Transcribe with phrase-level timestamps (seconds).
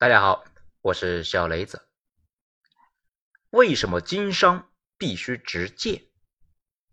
[0.00, 0.46] 大家好，
[0.80, 1.86] 我是小雷子。
[3.50, 6.08] 为什么经商必须直借？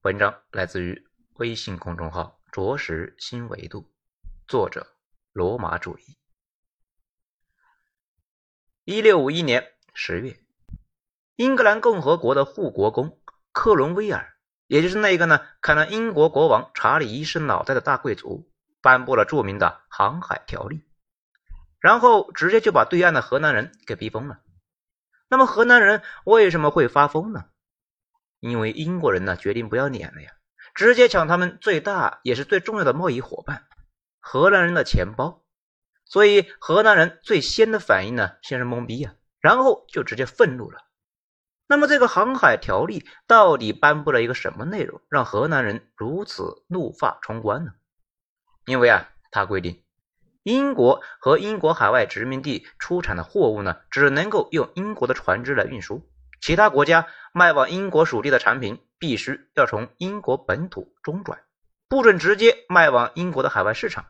[0.01, 3.89] 文章来自于微信公众号“着实新维度”，
[4.45, 4.97] 作者
[5.31, 6.17] 罗马主义。
[8.83, 10.41] 一六五一年十月，
[11.37, 13.21] 英格兰共和国的护国公
[13.53, 14.37] 克伦威尔，
[14.67, 18.51] 也就是那个呢砍了英国国王查理一世脑袋的大贵族，
[18.81, 20.83] 颁布了著名的航海条例。
[21.79, 24.39] 然后直接就把对岸的河南人给逼疯了。
[25.29, 27.45] 那么河南人为什么会发疯呢？
[28.39, 30.31] 因为英国人呢决定不要脸了呀，
[30.75, 33.65] 直接抢他们最大也是最重要的贸易伙伴
[34.19, 35.43] 荷兰人的钱包。
[36.05, 40.83] 所以河南人最先的反应呢，先是懵逼呀，然后就直接愤怒了。
[41.67, 47.71] 那么这个航海条例到底颁布了一个什么内容，让河南人如此怒发冲冠呢？
[48.65, 49.83] 因为啊，他规定。
[50.47, 56.09] 英国和英国海外殖民地出产的货物呢，只能够用英国的船只来运输。
[56.39, 61.41] 其他国家卖往英国属地的产品，必须要从英国本土中转，
[61.89, 64.05] 不准直接卖往英国的海外市场。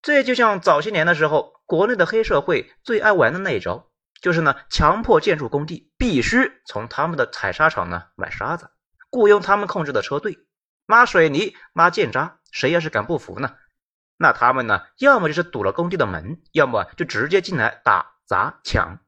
[0.00, 8.70] 这就像早些年的时候，国内的黑社会最爱玩的那一招，就是呢，强迫建筑工地必须从他们的采砂场呢买沙子，
[9.10, 10.38] 雇佣他们控制的车队
[10.86, 12.38] 拉水泥、拉建渣。
[12.52, 13.56] 谁要是敢不服呢？
[14.22, 14.82] 那他们呢？
[14.98, 19.00] 要么就是堵了工地的门，要么就直接进来打砸抢。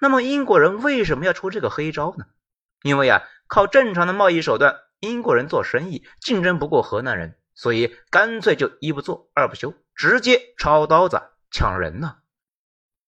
[0.00, 2.24] 那么英国人为什么要出这个黑招呢？
[2.82, 12.16] 因为啊，靠正常的贸易手段，英国人做生意竞争不过河南人，所以干脆就一不做二不休，直接抄刀子抢人呢。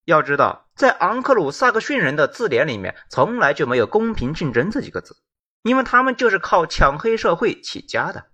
[0.04, 5.16] 要知道，在昂克鲁萨克逊人的字典里面，从来就没有公平竞争这几个字，
[5.62, 8.26] 因为他们就是靠抢黑社会起家的。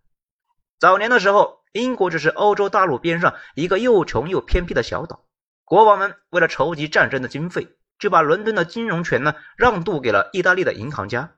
[0.79, 1.62] 早年的时候。
[1.73, 5.25] 英国只是欧洲大陆边上一个又穷又偏僻的小岛，
[5.65, 11.33] 国王们为了筹集战争的经费，就把伦敦的金融权呢让渡给了意大利的银行家，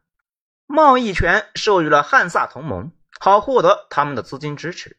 [0.67, 2.91] 贸易权授予了汉萨同盟，
[3.21, 4.97] 好获得他们的资金支持。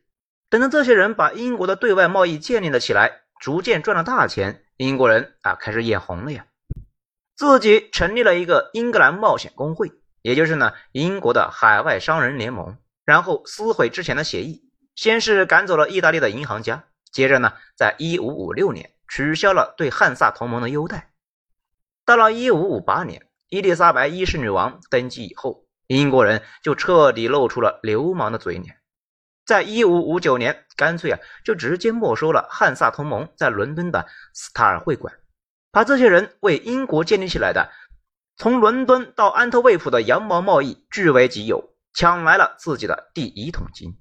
[0.49, 6.45] 等到这些人把英国的对外贸易建立了起来，逐渐赚了大钱，英国人啊开始眼红了呀，
[7.35, 9.91] 自己成立了一个英格兰冒险工会，
[10.21, 14.64] 也就是呢英国的海外商人联盟，然后撕毁之前的协议。
[14.95, 21.11] 先是赶走了意大利的银行家，接着呢，在一五五六年取消了对汉萨同盟的优待。
[22.05, 28.77] 到了一五五八年，伊丽莎白一世女王登基以后，英国人就彻底露出了流氓的嘴脸。
[29.45, 35.13] 在一五五九年，干脆啊，就直接没收了汉萨同盟在伦敦的斯塔尔会馆，
[35.71, 37.71] 把这些人为英国建立起来的
[38.37, 43.97] 从伦敦到安特卫普的羊毛贸易据为己有，抢来了自己的第一桶金。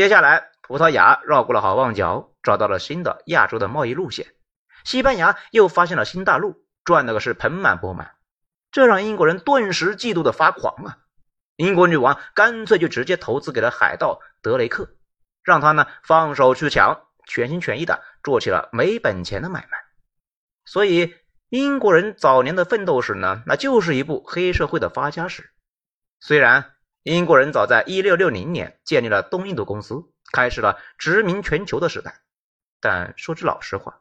[0.00, 4.24] 接下来，葡萄牙绕过了好望角，找到了新的亚洲的贸易路线；
[4.82, 8.12] 西班牙又发现了新大陆，赚的个是盆满钵满。
[8.70, 10.96] 这让英国人顿时嫉妒的发狂啊！
[11.56, 14.88] 英国女王干脆就直接投资给了海盗德雷克，
[15.42, 19.76] 让他呢放手去抢，全心全意的做起了没本钱的买卖。
[20.64, 21.14] 所以，
[21.50, 25.50] 英国人早年的奋斗史呢，那就是一部黑社会的发家史。
[26.20, 26.72] 虽然。
[27.02, 32.20] 英国人早在1660年建立了东印度公司，开始了殖民全球的时代。
[32.78, 34.00] 但说句老实话，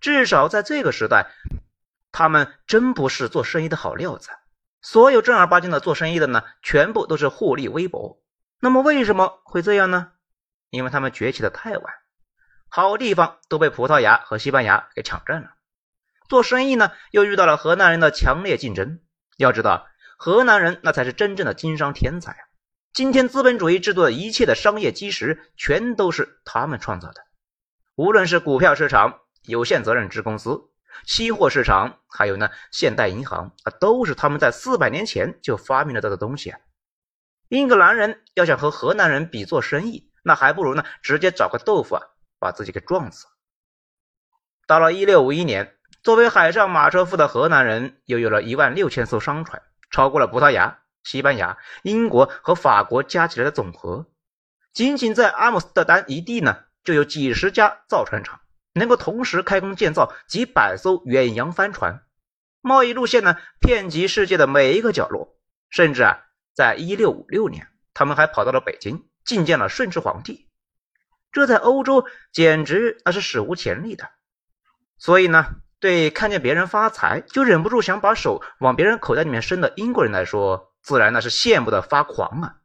[0.00, 1.30] 至少在这个时代，
[2.12, 4.28] 他们真不是做生意的好料子。
[4.82, 8.22] 所有正儿八经的做生意的呢，全部都是获利微薄。
[8.60, 10.12] 那么为什么会这样呢？
[10.68, 11.94] 因为他们崛起的太晚，
[12.68, 15.54] 好地方都被葡萄牙和西班牙给抢占了。
[16.28, 19.00] 做生意呢，又遇到了河南人的强烈竞争。
[19.38, 19.86] 要知道。
[20.20, 22.38] 河南人那才是真正的经商天才啊！
[22.92, 27.22] 今天资本主义制度的一切的商业基石，全都是他们创造的。
[27.94, 30.60] 无论是股票市场、有限责任制公司、
[31.06, 36.58] 期货市场，还有呢现代银行啊，都是他们在四百年前就发明了这个东西啊。
[37.48, 42.02] 英格兰人要想和河南人比做生意，那还不如呢直接找个豆腐啊，
[42.40, 43.28] 把自己给撞死。
[44.66, 49.62] 到了一六五一年，作为海上马车夫的河南人，又有了一万六千艘商船。
[49.90, 54.06] 超过了葡萄牙、西班牙、英国和法国加起来的总和。
[54.72, 58.40] 仅仅在阿姆斯特丹一地呢，就有几十家造船厂，
[58.74, 62.04] 能够同时开工建造几百艘远洋帆船。
[62.60, 65.36] 贸易路线呢，遍及世界的每一个角落。
[65.70, 66.24] 甚至啊，
[66.54, 70.48] 在一六五六年，他们还跑到了北京，觐见了顺治皇帝。
[71.32, 74.10] 这在欧洲简直那是史无前例的。
[74.98, 75.56] 所以呢。
[75.80, 82.56] 对看见别人发财就忍不住想把手往别人口袋里面伸的英国人来说，自然那是羡慕的发狂啊！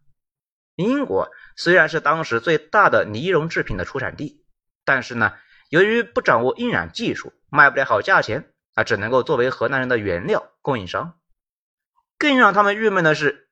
[0.75, 4.44] 英国虽然是当时最大的呢绒制品的出产地，
[4.83, 5.33] 但是呢，
[5.69, 11.13] 由于不掌握印染技术，卖不了好价钱，啊，只能够作为河南人的原料供应商。
[12.18, 13.50] 更让他们郁闷的是，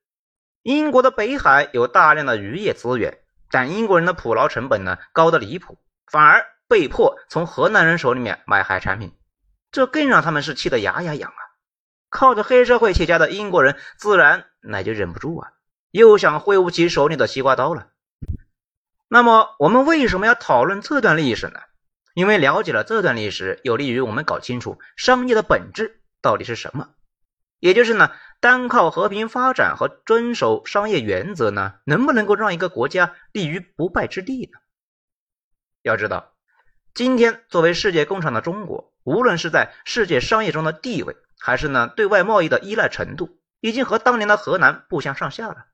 [0.64, 3.20] 英国的北海有大量的渔业资源，
[3.52, 5.78] 但英国人的捕捞成本呢高的离谱，
[6.08, 9.14] 反而被迫从河南人手里面买海产品，
[9.72, 11.42] 这更让他们是气得牙痒痒啊！
[12.10, 15.54] 靠着黑社会起家的英国人，自然那就忍不住啊，
[15.92, 17.88] 又想挥舞起手里的西瓜刀了。
[19.08, 21.60] 那么，我们为什么要讨论这段历史呢？
[22.14, 26.90] 因为了解了这段历史，有利于我们搞清楚商业的本质到底是什么。
[27.60, 34.60] 也就是呢，单靠和平发展和遵守商业原则呢，能不能够让一个国家立于不败之地呢？
[35.82, 36.34] 要知道，
[36.94, 45.66] 今天作为世界工厂的中国，无论是在世界商业中的地位，还是呢对外贸易的依赖程度，已经和当年的河南不相上下了。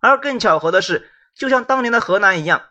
[0.00, 2.62] 而更巧合的是，就像当年的河南一样。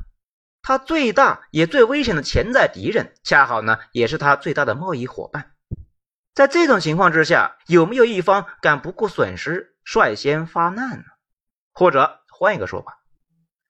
[0.65, 5.51] 他最大也最危险的潜在敌人，恰好呢也是他最大的贸易伙伴。
[6.33, 11.03] 在这种情况之下，有没有一方敢不顾损失率先发难呢？
[11.73, 12.99] 或者换一个说法，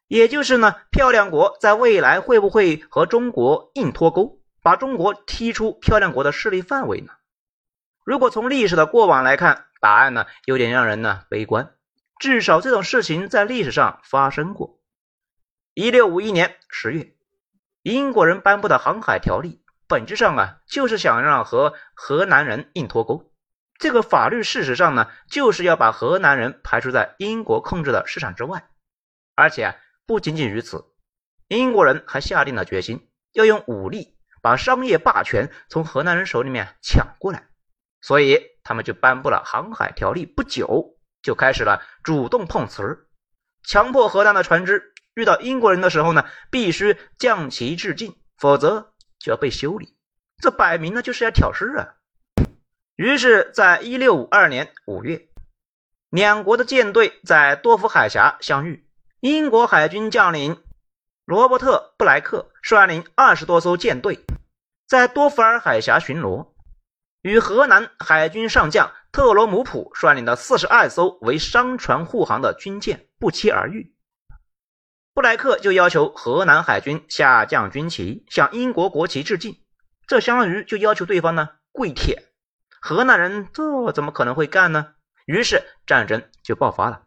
[0.07, 7.13] 也就是呢，漂亮国在未来会不会和中国硬脱钩，把中国踢出漂亮国的势力范围呢？
[8.03, 11.75] 如果从历史的过往来看，答案呢有点让人呢悲观。
[12.17, 14.79] 至少这种事情在历史上发生过。
[15.73, 17.13] 一六五一年十月，
[17.81, 23.31] 英国人颁布的航海条例，本质上啊，就是想让和河南人硬脱钩。
[23.79, 28.69] 这个法律事实上呢，就是要把河南人排除在英国控制的市场之外。
[29.35, 29.75] 而且
[30.05, 30.85] 不仅仅如此，
[31.49, 37.47] 英国人还下定了决心，要用武力把商业霸权从河南人手里面抢过来。
[38.01, 43.07] 所以他们就颁布了航海条例，不久就开始了主动碰瓷儿，
[43.63, 44.93] 强迫河南的船只。
[45.15, 49.95] 遇到英国人的时候呢，必须降旗致敬，否则就要被修理。
[50.39, 51.95] 这摆明了就是要挑事啊！
[52.95, 55.29] 于是，在一六五二年五月，
[56.09, 58.85] 两国的舰队在多福海峡相遇。
[59.21, 60.61] 英国海军将领
[61.25, 64.25] 罗伯特·布莱克率领二十多艘舰队，
[64.87, 66.53] 在多福尔海峡巡逻，
[67.21, 73.93] 与荷兰海军上将特罗姆普率领的四十二艘为商船护航的军舰不期而遇。
[75.13, 79.61] 布莱克就要求河南海军下降军旗，向英国国旗致敬。
[80.07, 82.23] 这相当于就要求对方呢跪舔。
[82.79, 84.93] 河南人这怎么可能会干呢？
[85.25, 87.03] 于是战争就爆发了。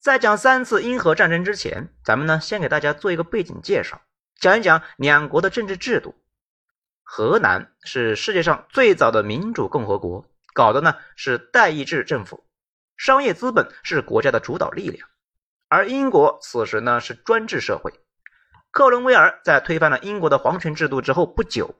[0.00, 4.00] 在讲三次英荷战争之前，咱们呢先给大家做一个背景介绍，
[4.38, 6.14] 讲一讲两国的政治制度。
[7.02, 12.44] 河南是世界上最早的民主共和国，搞的呢是代议制政府，
[12.96, 15.08] 商业资本是国家的主导力量。
[15.68, 17.92] 而英国此时呢是专制社会，
[18.70, 21.74] 克伦威尔在推翻了英国的皇权制度之后不久，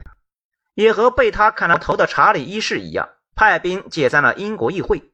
[0.74, 5.12] 也和被他砍了头的查理一世一样，派兵解散了英国议会，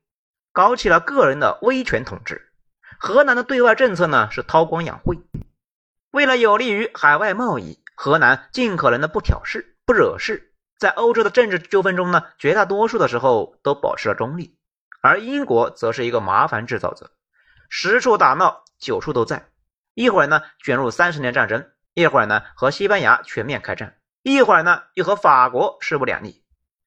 [0.53, 2.51] 搞起了个人的威权统治。
[2.99, 5.19] 河南的对外政策呢是韬光养晦，
[6.15, 14.57] 为了有利于海外贸易，河南尽可能的不挑事、不惹事，在欧洲的政治纠纷中呢，绝大多数的时候都保持了中立。
[15.03, 17.11] 而英国则是一个麻烦制造者，
[17.69, 18.63] 十处打闹。
[18.79, 19.49] 九处都在，
[19.95, 26.45] 一会儿呢卷入三十年战争，一会儿呢和西班牙全面开战，一会儿呢又和法国势不两立。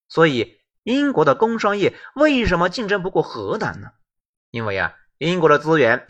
[0.07, 3.91] 所以英国的工商业为什么竞争不过荷兰呢？
[4.51, 6.07] 因为啊，英国的资源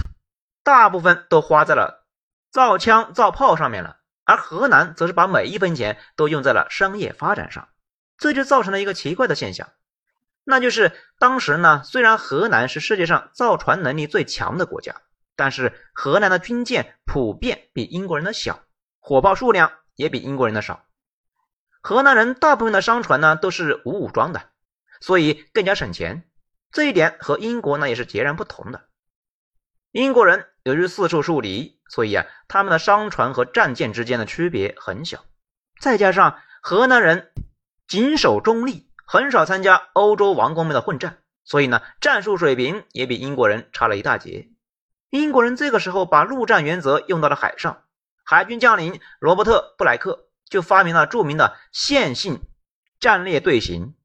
[0.64, 2.06] 大部分都花在了
[2.52, 7.70] 造枪造炮上面了，而河南则是把每一分钱都用在了商业发展上，
[8.18, 9.70] 这就造成了一个奇怪的现象，
[10.44, 15.02] 那就是当时呢，虽然河南是世界上造船能力最强的国家。
[15.40, 18.64] 但是河南的军舰普遍比英国人的小，
[18.98, 20.84] 火炮数量也比英国人的少。
[21.84, 24.50] 河南人大部分的商船呢都是无武装的，
[25.00, 26.28] 所以更加省钱。
[26.72, 28.88] 这一点和英国呢也是截然不同的。
[29.92, 35.24] 英国人由于四处树敌，所以啊他们的商船和战舰之间的区别很小。
[35.80, 37.32] 再加上河南人
[37.88, 44.50] 谨守中立，很少参加欧洲王公们的混战，所以呢战术水平也比英国人差了一大截。
[45.10, 47.84] 英国人这个时候把陆战原则用到了海上，
[48.26, 52.42] 海军将领罗伯特·布莱克就发明了著名的线性
[53.00, 53.96] 战列队形，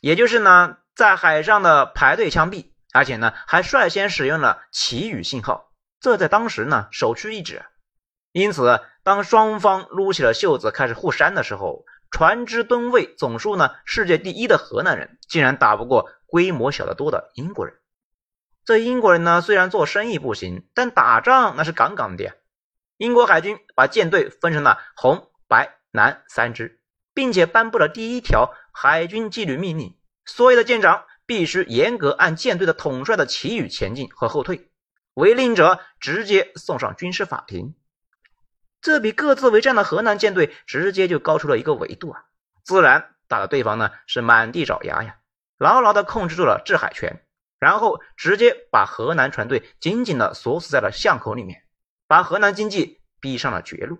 [0.00, 5.71] 也就是呢在海上的排队枪毙，而且呢还率先使用了旗语信号，
[6.02, 7.64] 这在当时呢首屈一指。
[8.32, 17.76] 因此，当双方撸起了袖子开始互扇的时候，船只吨位总数呢世界第一的河南人竟然打不过规模小得多的英国人。
[18.64, 22.36] 这英国人呢，虽然做生意不行，但打仗那是杠杠的。
[22.96, 26.80] 英国海军把舰队分成了红、白、蓝三支，
[27.14, 34.71] 并且颁布了第一条海军纪律命令：所有的舰长必须严格按舰队的统帅的旗语前进和后退，
[35.14, 37.74] 违令者直接送上军事法庭。
[38.80, 42.24] 这比各自为战的河南舰队直接就高出了一个维度啊！
[42.64, 45.18] 自然打的对方呢是满地找牙呀，
[45.56, 47.24] 牢牢的控制住了制海权，
[47.60, 51.62] 然后直接把河南船队紧紧的锁死在了巷口里面，
[52.08, 53.98] 把河南经济逼上了绝路。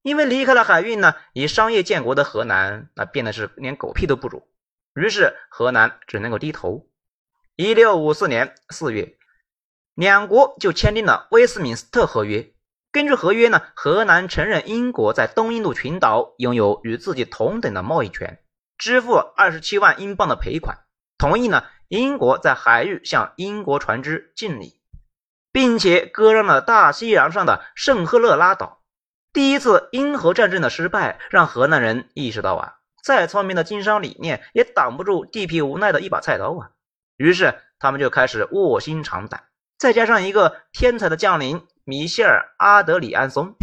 [0.00, 4.48] 因为离开了海运呢，以商业建国的河南那变得是连狗屁都不如，
[4.94, 6.88] 于是河南只能够低头。
[7.54, 9.16] 一六五四年四月，
[9.94, 12.52] 两国就签订了威斯敏斯特合约。
[12.90, 18.42] 根据合约呢，荷兰承认英国在东印度群岛拥有与自己同等的贸易权，
[18.76, 20.80] 支付二十七万英镑的赔款，
[21.16, 24.80] 同意呢英国在海域向英国船只敬礼，
[25.52, 28.82] 并且割让了大西洋上的圣赫勒拉岛。
[29.32, 36.70] 第一次英荷战争的失败，让荷兰人意识到啊，再聪明的经商理念也挡不住地痞无奈的一把菜刀啊。
[37.16, 39.44] 于是他们就开始卧薪尝胆，
[39.82, 41.66] 再加上一个天才的将领。
[41.82, 43.48] 米歇尔·阿德里安松·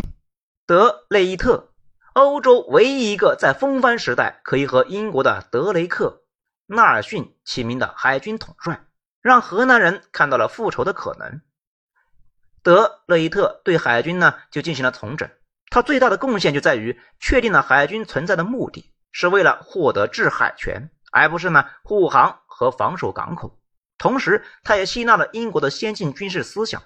[0.66, 1.70] 德雷伊特，
[2.12, 6.24] 欧洲唯一一个在风帆时代可以和英国的德雷克·
[6.76, 8.82] 纳尔逊齐名的海军统帅，
[9.22, 11.40] 让河南人看到了复仇的可能。
[12.64, 15.30] 德雷伊特对海军呢就进行了重整，
[15.70, 23.58] 他最大的贡献就在于确定了海军存在的目的是为了获得制海权，而不是呢护航和防守港口。
[24.00, 26.82] 同时，他也吸纳了英国的先进军事思想。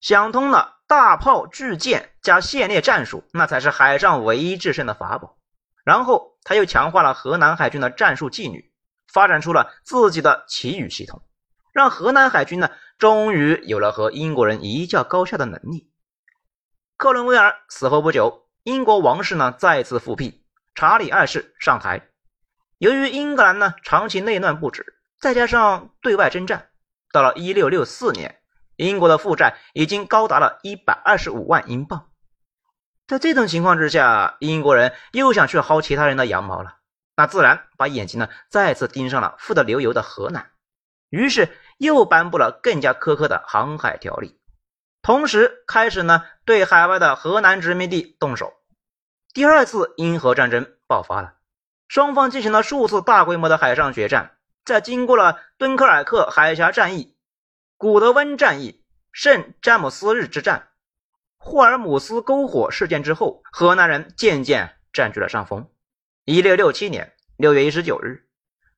[0.00, 5.38] 想通了，大炮、巨舰加线列战术，那才是海上唯一制胜的法宝。
[5.84, 8.72] 然后他又强化了河南海军的战术纪律，
[9.06, 11.22] 发展出了自己的旗语系统，
[11.72, 15.92] 让河南海军呢，终于有了和英国人一较高下的能力。
[16.96, 20.44] 克伦威尔死后不久，英国王室呢再次复辟，
[20.74, 22.08] 查理二世上台。
[22.78, 26.70] 由于英格兰呢长期内乱不止，再加上对外征战，
[27.12, 28.40] 到了一六六四年。
[28.74, 32.08] 英国的负债已经高达了一百二十五万英镑，
[33.06, 36.78] 在这种情况之下，英国人又想去薅其他人的羊毛了，
[37.14, 40.50] 那自然把眼睛呢再次盯上了富得流油的河南，
[41.08, 44.40] 于是又颁布了更加苛刻的航海条例，
[45.02, 48.52] 同时开始呢对海外的河南殖民地动手。
[49.32, 51.34] 第二次英荷战争爆发了，
[51.86, 57.16] 双方进行了数次大规模的海上决战，在经过了敦刻尔克海峡战役。
[57.76, 60.68] 古德温战役、圣詹姆斯日之战、
[61.36, 65.68] 霍尔姆斯篝火事件之后，河南人渐渐占据了上风。
[66.24, 68.28] 一六六七年六月一十九日，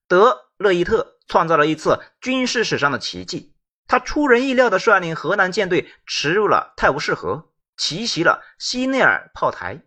[0.09, 3.55] 德勒伊特创造了一次军事史上的奇迹，
[3.87, 9.83] 他出人意料地率领河南舰队驰入了泰晤士河，奇袭了西内尔炮台，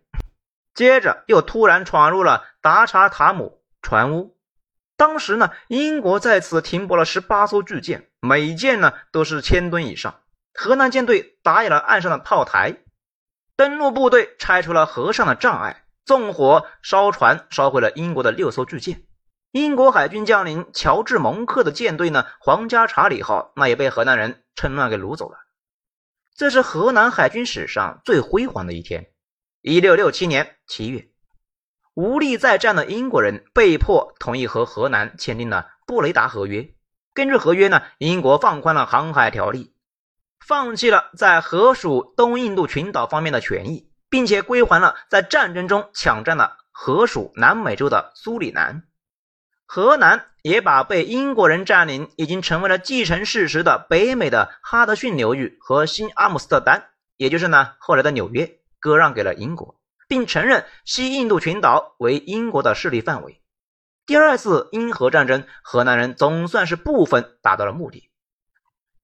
[0.74, 4.37] 接着又突然闯入了达查塔姆船坞。
[4.98, 10.20] 当时呢，英国在此停泊了十八艘巨舰，每舰呢都是千吨以上。
[10.52, 12.78] 河南舰队打野了岸上的炮台，
[13.54, 19.04] 登陆部队拆除了河上的障碍，纵火烧船，烧毁了英国的六艘巨舰。
[19.52, 25.38] 英国海军将领乔治·蒙克的舰队呢，皇家查理号，那也被河南人趁乱给掳走了。
[26.34, 29.06] 这是河南海军史上最辉煌的一天。
[29.60, 31.08] 一六六七年七月。
[31.98, 36.68] 无力再战的英国人被迫同意和荷兰签订了布雷达合约。
[37.12, 39.74] 根据合约呢，英国放宽了航海条例，
[40.38, 48.84] 放弃了在河属东印度群岛方面的权益，并且归还了在战争中抢占了河属南美洲的苏里南。
[49.66, 59.77] 河南也把被英国人占领、已经成为了既成事实的北美的哈德逊流域和新阿姆斯特丹，也就是呢后来的纽约，割让给了英国。
[60.08, 63.42] 并承认西印度群岛为英国的势力范围。
[64.06, 68.10] 第二次英荷战争，荷兰人总算是部分达到了目的。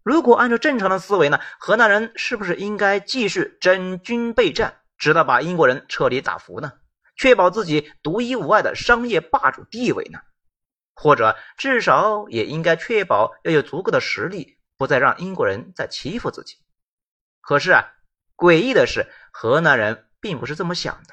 [0.02, 6.72] 如果按照正常的思维呢，荷兰人是不是应该继续整军备战，直到把英国人彻底打服呢？
[7.16, 10.18] 确保自己独一无二的商业霸主地位呢？
[10.94, 16.56] 或者至少也应该确保要有足够的实力，不再让英国人再欺负自己。
[17.42, 17.92] 可是啊，
[18.36, 20.06] 诡异的是，荷兰人。
[20.24, 21.12] 并不是这么想的。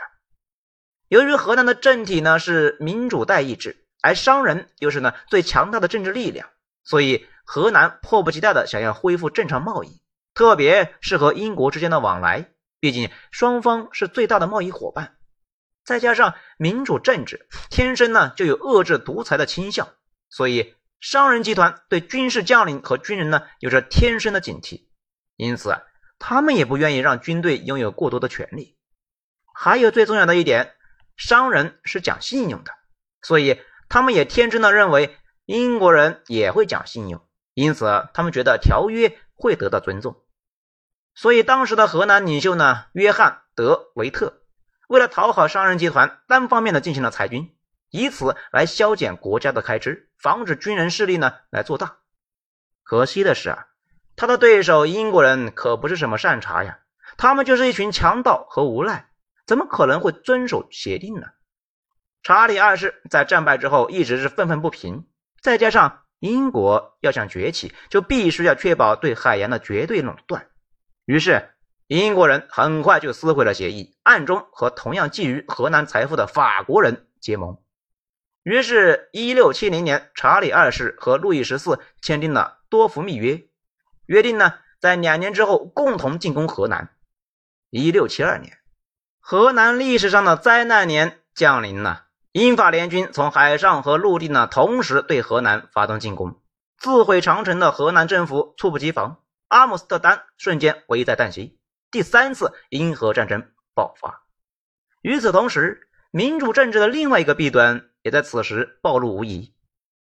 [1.09, 6.47] 由于河南的政体呢是民主代议制，而商人又是呢最强大的政治力量，
[6.85, 10.01] 所以河南迫不及待的想要恢复正常贸易，
[10.33, 15.17] 特别是和英国之间的往来，毕竟双方是最大的贸易伙伴。
[15.83, 19.89] 再加上民主政治天生呢就有遏制独裁的倾向，
[20.29, 24.85] 所以商人集团对军事将领和军人呢有着天生的警惕，
[25.35, 25.75] 因此
[26.17, 28.77] 他们也不愿意让军队拥有过多的权利。
[29.53, 30.73] 还有最重要的一点，
[31.17, 32.71] 商人是讲信用的，
[33.21, 37.21] 所以他们也天真的认为英国人也会讲信用，
[37.53, 40.15] 因此他们觉得条约会得到尊重。
[41.13, 44.41] 所以当时的河南领袖呢，约翰德维特
[44.87, 47.53] 为了讨好商人集团，单方面的进行了裁军，
[47.89, 51.97] 以此来削减国家的开支，防止军人势力呢来做大。
[52.83, 53.67] 可惜的是啊，
[54.15, 56.79] 他的对手英国人可不是什么善茬呀，
[57.17, 59.10] 他们就是一群强盗和无赖。
[59.51, 61.27] 怎么可能会遵守协定呢？
[62.23, 65.09] 查理二世在战败之后一直是愤愤不平，
[65.41, 70.47] 再加上英国要想崛起，就必须要确保对海洋的绝对垄断。
[71.03, 71.49] 于是
[71.87, 77.61] 英国人很快就撕毁了协议，暗中和同样觊觎荷兰财富的法国人结盟。
[78.43, 83.49] 于是，一六七零年，查理二世和路易十四签订了多福密约，
[84.05, 86.95] 约定呢，在两年之后共同进攻荷兰。
[87.69, 88.59] 一六七二年。
[89.21, 96.41] 河南历史上的灾难年降临了，英法联军从海上和陆地呢同时对河南发动进攻，
[96.77, 101.59] 自毁长城的河南政府猝不及防，阿姆斯特丹瞬间危在旦夕，
[101.91, 104.23] 第三次英荷战争爆发。
[105.01, 109.53] 与此同时，民主政治的另外一个弊端也在此时暴露无遗。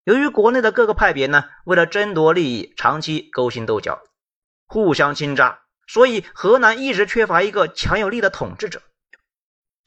[0.04, 4.04] 由于国内的各个派别呢为了争夺利益，长期勾心斗角，
[4.68, 8.82] 互相倾轧，所以河南一直缺乏一个强有力的统治者。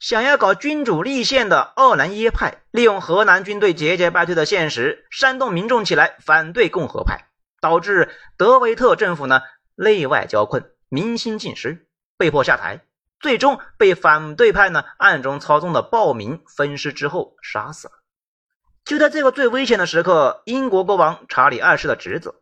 [0.01, 7.27] 想要搞君主立宪的奥南耶派，利用河南军队节节败退的现实，煽动民众起来反对共和派，
[7.61, 9.43] 导致德维特政府呢
[9.75, 11.85] 内外交困，民心尽失，
[12.17, 12.81] 被迫下台，
[13.19, 17.93] 最终被反对派呢暗中操纵的暴民分尸之后杀死了。
[18.83, 22.33] 就在这个最危险的时刻，英国国王查理二世的侄子，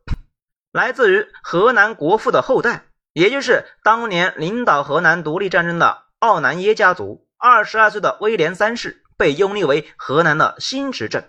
[0.72, 7.25] 来自于河南国父的后代，也就是当年领导河南独立战争的奥南耶家族。
[7.41, 11.24] 二十二岁的威廉三世被拥立为河南的新执政。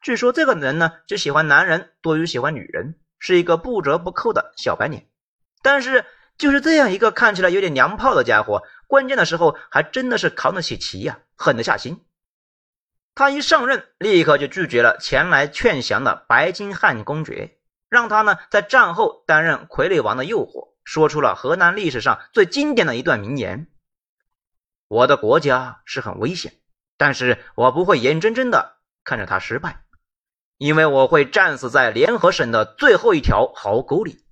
[0.00, 5.08] 据说这个人呢，只喜欢男人多于喜欢女人，是一个不折不扣的小白脸。
[5.60, 6.06] 但是
[6.38, 12.00] 就是这样一个看起来有点娘炮的家伙，关键的时候还真的是扛得起旗呀，狠得下心。
[13.16, 23.66] 他一上任，立刻就拒绝了前来劝降的白金汉公爵，让他呢在战后担任傀儡王的诱惑，说出了河南历史上最经典的一段名言。
[24.90, 26.52] 我的国家是很危险，
[26.96, 29.84] 但是我不会眼睁睁的看着他失败，
[30.58, 34.24] 因为我会战死在联合省的最后一条壕沟里。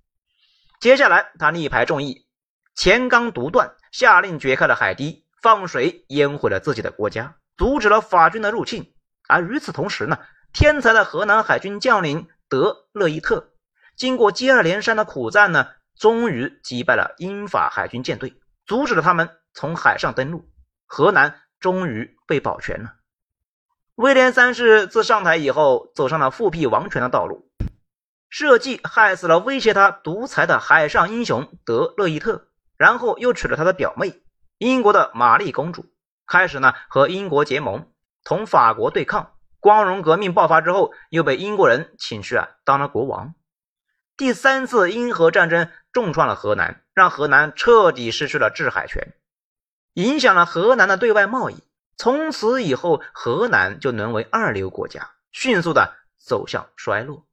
[0.81, 2.27] 接下来，他力排众议，
[2.75, 8.93] 前刚独断，下令掘开了海堤，放水淹毁了自己的国家，阻止了法军的入侵。
[9.29, 10.19] 而与此同时呢，
[10.53, 13.53] 天才的河南海军将领德勒伊特，
[13.95, 18.35] 经过接二连三的苦战呢，终于击败了英法海军舰队，
[18.69, 19.31] 阻止了他们。
[19.55, 20.49] 从海上登陆，
[20.87, 22.95] 河南终于被保全了。
[23.97, 27.51] 威廉三世自上台以后，走上了复辟王权的道路，
[28.29, 34.23] 设计害死了威胁他独裁的海上英雄德勒伊特，然后又娶了他的表妹
[34.59, 35.87] 英国的玛丽公主，
[36.25, 37.91] 开始呢和英国结盟，
[38.23, 39.33] 同法国对抗。
[39.59, 43.35] 光荣革命爆发之后，又被英国人请去啊当了国王。
[44.19, 49.15] 第三次英荷战争重创了河南，让河南彻底失去了制海权。
[49.93, 51.63] 影响了河南的对外贸易，
[51.97, 57.29] 从此以后，河南就沦为二流国家，迅速的走向衰落。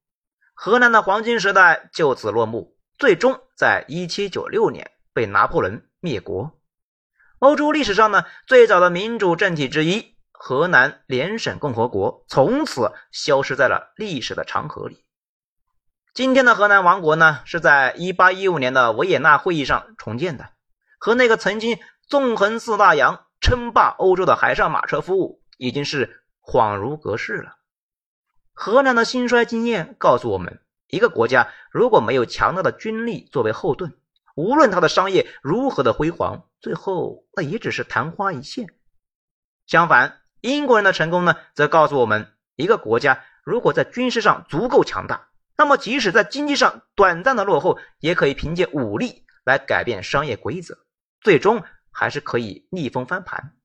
[0.54, 6.56] 河南的黄金时代就此落幕，最终在一七九六年被拿破仑灭国。
[7.40, 15.04] 欧洲历史上呢最早的民主政体之一——河南联省共和国，从此消失在了历史的长河里。
[16.16, 20.52] 今天的河南王国呢，是在一八一五年的维也纳会议上重建的，
[20.98, 21.78] 和那个曾经。
[22.08, 27.58] 纵横四大洋、称霸欧洲的海上马车夫已经是恍如隔世了。
[28.54, 33.98] 河南的兴衰经验告诉我们，一个国家如果没有强大的军力作为后盾，
[34.36, 38.68] 无论它的商业如何的辉煌，最后那也只是昙花一现。
[39.66, 50.78] 相反，英国人的成功呢，则告诉我们，一个国家如果在军事上足够强大，那么即使在经济上短暂的落后，也可以凭借武力来改变商业规则，
[51.22, 51.64] 最终。
[51.98, 53.56] 还是可以逆风翻盘，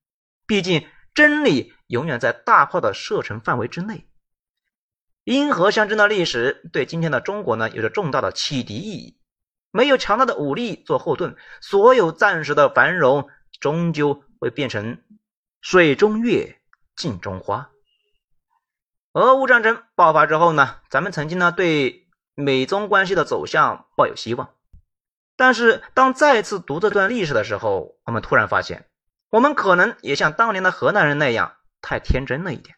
[0.47, 4.07] 毕竟真理永远在大炮的射程范围之内。
[5.25, 9.19] 因河相争的历史对今天的中国呢有着重大的启迪意义。
[9.73, 15.03] 没有强大的武力做后盾，所有暂时的繁荣终究会变成
[15.61, 16.61] 水中月，
[16.95, 17.70] 镜中花。
[19.13, 24.51] 俄乌战争爆发之后呢，咱们曾经呢对美中关系的走向抱有希望。
[25.37, 28.87] 但是，当再次读这段历史的时候，我们突然发现，
[29.31, 32.77] 我们可能也像当年的河南人那样太天真了一点。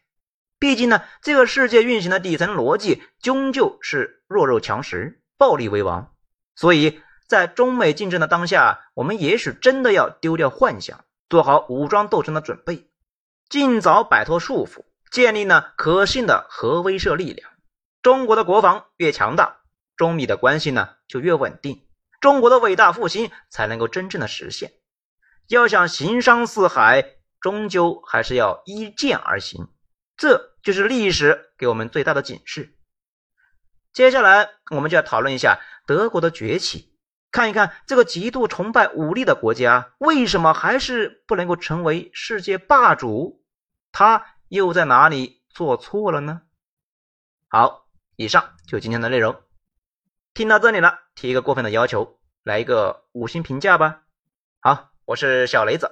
[0.57, 6.15] 毕竟呢，这个世界运行的底层逻辑终究是弱肉强食，暴力为王。
[6.55, 12.89] 所以在中美竞争的当下，我们也许真的要丢掉幻想，做好武装斗争的准备，
[13.49, 17.47] 尽早摆脱束缚，建立呢可信的核威慑力量。
[18.01, 19.59] 中国的国防越强大，
[19.95, 21.87] 中米的关系呢就越稳定，
[22.19, 24.73] 中国的伟大复兴才能够真正的实现。
[25.47, 27.05] 要想行商四海，
[27.39, 29.67] 终究还是要依剑而行。
[30.17, 32.75] 这就是历史给我们最大的警示。
[33.93, 36.97] 接下来，我们就要讨论一下德国的崛起，
[37.31, 43.43] 看一看这个极度崇拜武力的国家为什么还是不能够成为世界霸主？
[43.91, 46.43] 他又在哪里做错了呢？
[47.47, 47.87] 好，
[48.17, 49.41] 以上就今天的内容。
[50.35, 54.03] 听到这里了，提一个过分的要求，来一个五星评价吧。
[54.59, 55.89] 好，我是小雷子，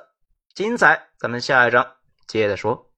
[0.54, 1.96] 精彩咱们下一章
[2.28, 2.91] 接着说。